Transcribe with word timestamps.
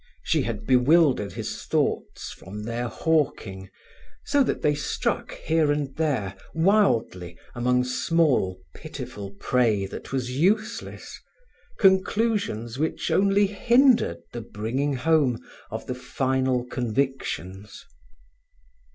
She 0.23 0.41
had 0.41 0.65
bewildered 0.65 1.33
his 1.33 1.63
thoughts 1.65 2.31
from 2.31 2.63
their 2.63 2.87
hawking, 2.87 3.69
so 4.25 4.43
that 4.43 4.63
they 4.63 4.73
struck 4.73 5.33
here 5.33 5.71
and 5.71 5.95
there, 5.95 6.35
wildly, 6.55 7.37
among 7.53 7.83
small, 7.83 8.59
pitiful 8.73 9.29
prey 9.39 9.85
that 9.85 10.11
was 10.11 10.31
useless, 10.31 11.21
conclusions 11.77 12.79
which 12.79 13.11
only 13.11 13.45
hindered 13.45 14.17
the 14.33 14.41
bringing 14.41 14.95
home 14.95 15.37
of 15.69 15.85
the 15.85 15.93
final 15.93 16.65
convictions. 16.65 17.85